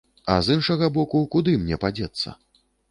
[0.35, 2.37] А з іншага боку, куды мне падзецца?